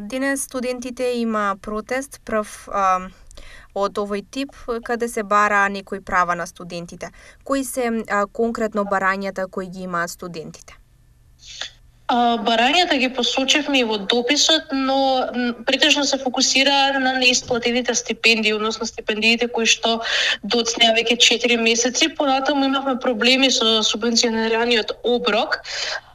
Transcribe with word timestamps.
Денес 0.00 0.42
студентите 0.42 1.04
има 1.16 1.56
протест 1.62 2.18
прв 2.28 2.48
а, 2.68 2.80
од 3.72 3.96
овој 3.96 4.20
тип 4.28 4.50
каде 4.84 5.06
се 5.08 5.22
бара 5.24 5.62
некои 5.72 6.02
права 6.04 6.34
на 6.36 6.44
студентите. 6.46 7.08
Кои 7.44 7.64
се 7.64 7.86
а, 7.88 8.26
конкретно 8.26 8.84
барањата 8.84 9.46
кои 9.48 9.70
ги 9.72 9.86
имаат 9.88 10.12
студентите? 10.12 10.76
А, 12.08 12.36
барањата 12.36 12.98
ги 13.00 13.08
посочевме 13.16 13.80
и 13.80 13.86
во 13.88 13.96
дописот, 14.12 14.68
но 14.72 14.98
претежно 15.64 16.04
се 16.04 16.18
фокусира 16.18 17.00
на 17.00 17.14
неисплатените 17.22 17.94
стипендии, 17.94 18.52
односно 18.52 18.84
стипендиите 18.86 19.48
кои 19.48 19.64
што 19.64 20.02
доцнеа 20.44 20.92
веќе 21.00 21.16
4 21.16 21.56
месеци. 21.64 22.12
Понатаму 22.12 22.68
имавме 22.68 22.98
проблеми 23.00 23.48
со 23.48 23.80
субвенционираниот 23.80 24.98
оброк, 25.02 25.62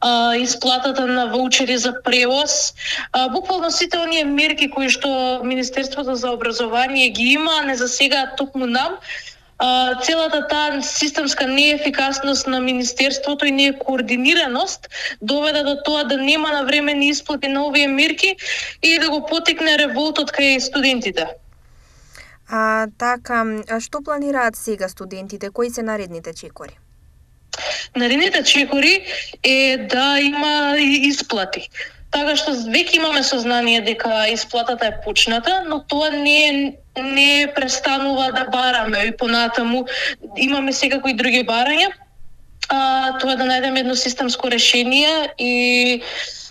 а, 0.00 0.36
исплатата 0.36 1.06
на 1.06 1.26
ваучери 1.26 1.78
за 1.78 2.02
превоз, 2.02 2.74
а, 3.12 3.28
буквално 3.28 3.70
сите 3.70 3.98
оние 3.98 4.24
мерки 4.24 4.70
кои 4.70 4.88
што 4.88 5.40
Министерството 5.44 6.14
за 6.14 6.30
образование 6.30 7.08
ги 7.08 7.24
има, 7.24 7.62
не 7.62 7.76
засегаат 7.76 8.36
токму 8.36 8.66
нам, 8.66 8.96
а, 9.58 10.00
целата 10.02 10.46
таа 10.48 10.82
системска 10.82 11.46
неефикасност 11.46 12.46
на 12.46 12.60
Министерството 12.60 13.46
и 13.46 13.50
некоординираност 13.50 14.88
доведе 15.22 15.62
до 15.62 15.76
тоа 15.84 16.04
да 16.04 16.16
нема 16.16 16.52
на 16.52 16.64
време 16.64 16.94
ни 16.94 17.08
исплати 17.08 17.48
на 17.48 17.66
овие 17.66 17.88
мерки 17.88 18.36
и 18.82 18.98
да 18.98 19.10
го 19.10 19.26
потекне 19.26 19.78
револтот 19.78 20.30
кај 20.30 20.58
студентите. 20.58 21.26
А, 22.48 22.86
така, 22.98 23.44
а 23.68 23.80
што 23.80 24.00
планираат 24.00 24.56
сега 24.56 24.88
студентите? 24.88 25.50
Кои 25.50 25.70
се 25.70 25.82
наредните 25.82 26.34
чекори? 26.34 26.78
Наредните 27.96 28.42
чекори 28.42 29.04
е 29.42 29.86
да 29.90 30.18
има 30.20 30.74
исплати. 30.78 31.68
Така 32.10 32.34
што 32.40 32.54
веќе 32.72 32.96
имаме 32.96 33.22
сознание 33.22 33.80
дека 33.84 34.24
исплатата 34.32 34.86
е 34.86 35.00
почната, 35.04 35.62
но 35.68 35.82
тоа 35.84 36.10
не 36.10 36.74
не 36.98 37.52
престанува 37.54 38.32
да 38.32 38.44
бараме 38.52 38.98
и 38.98 39.16
понатаму 39.16 39.84
имаме 40.36 40.72
секако 40.72 41.08
и 41.08 41.14
други 41.14 41.44
барања. 41.46 41.92
А, 42.68 43.18
тоа 43.20 43.36
да 43.36 43.44
најдеме 43.44 43.84
едно 43.84 43.94
системско 43.94 44.50
решение 44.50 45.32
и 45.38 46.02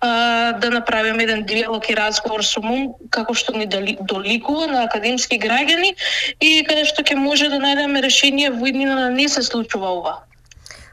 а, 0.00 0.52
да 0.52 0.70
направиме 0.70 1.22
еден 1.22 1.44
диалог 1.44 1.88
и 1.88 1.96
разговор 1.96 2.44
со 2.44 2.60
МУМ 2.60 2.94
како 3.10 3.34
што 3.34 3.52
ни 3.56 3.68
доликува 3.68 4.66
на 4.66 4.82
академски 4.88 5.38
граѓани 5.38 5.94
и 6.40 6.64
каде 6.68 6.84
што 6.88 7.04
ќе 7.04 7.16
може 7.16 7.48
да 7.48 7.60
најдеме 7.62 8.02
решение 8.02 8.50
во 8.50 8.66
иднина 8.72 8.96
да 8.96 9.08
не 9.10 9.28
се 9.28 9.42
случува 9.42 9.94
ова. 10.00 10.18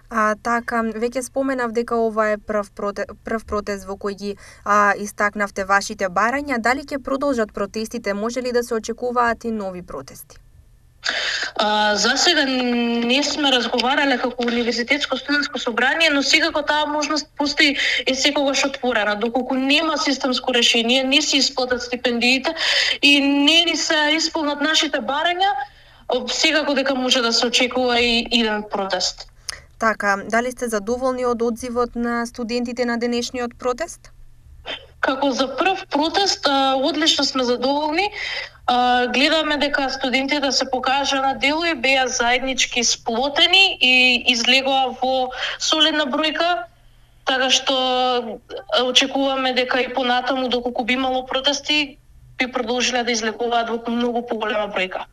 А, 0.10 0.36
така, 0.44 0.82
веќе 1.04 1.22
споменав 1.22 1.72
дека 1.72 1.96
ова 2.02 2.32
е 2.34 2.38
прв, 2.38 2.72
проте, 2.76 3.06
прв 3.24 3.46
протест 3.46 3.86
во 3.86 3.94
кој 3.94 4.16
ги 4.18 4.36
а, 4.66 4.94
истакнавте 4.98 5.66
вашите 5.70 6.10
барања. 6.10 6.58
Дали 6.58 6.82
ќе 6.82 7.04
продолжат 7.04 7.54
протестите? 7.54 8.14
Може 8.14 8.42
ли 8.42 8.52
да 8.52 8.64
се 8.64 8.74
очекуваат 8.74 9.46
и 9.46 9.52
нови 9.52 9.82
протести? 9.82 10.42
А, 11.56 11.96
за 11.96 12.18
сега 12.18 12.46
не 12.46 13.24
сме 13.24 13.52
разговарале 13.52 14.18
како 14.18 14.46
универзитетско 14.48 15.18
студентско 15.18 15.60
собрание, 15.60 16.10
но 16.10 16.24
секако 16.24 16.62
таа 16.64 16.86
можност 16.86 17.28
постои 17.38 17.76
и 18.08 18.16
секогаш 18.16 18.66
отворена. 18.66 19.16
Доколку 19.16 19.56
нема 19.56 19.98
системско 19.98 20.54
решение, 20.54 21.04
не 21.04 21.22
се 21.22 21.38
исплатат 21.38 21.82
стипендиите 21.84 22.56
и 23.02 23.20
не 23.22 23.66
ни 23.66 23.78
се 23.78 24.10
исполнат 24.18 24.62
нашите 24.62 24.98
барања, 24.98 25.52
секако 26.28 26.74
дека 26.74 26.96
може 26.96 27.22
да 27.22 27.34
се 27.34 27.48
очекува 27.48 28.00
и 28.02 28.28
иден 28.32 28.64
протест. 28.72 29.30
Така, 29.80 30.18
дали 30.28 30.52
сте 30.52 30.68
задоволни 30.68 31.26
од 31.26 31.42
одзивот 31.42 31.96
на 31.96 32.26
студентите 32.28 32.86
на 32.86 32.98
денешниот 33.00 33.56
протест? 33.60 34.12
Како 35.00 35.32
за 35.32 35.48
прв 35.56 35.86
протест, 35.88 36.48
одлично 36.76 37.24
сме 37.24 37.44
задоволни. 37.44 38.10
Гледаме 39.16 39.58
дека 39.58 39.90
студентите 39.90 40.40
да 40.40 40.52
се 40.52 40.68
покажа 40.72 41.22
на 41.22 41.34
дело 41.34 41.64
и 41.66 41.74
беа 41.74 42.08
заеднички 42.08 42.84
сплотени 42.84 43.78
и 43.82 44.24
излегоа 44.34 44.92
во 45.00 45.32
солидна 45.60 46.06
бројка, 46.12 46.68
така 47.26 47.48
што 47.50 47.78
очекуваме 48.84 49.54
дека 49.54 49.80
и 49.82 49.94
понатаму 49.94 50.50
доколку 50.50 50.84
би 50.84 51.00
имало 51.00 51.26
протести, 51.26 51.98
би 52.38 52.52
продолжиле 52.52 53.04
да 53.04 53.12
излегуваат 53.16 53.70
во 53.70 53.80
многу 53.88 54.28
поголема 54.28 54.68
бројка. 54.76 55.08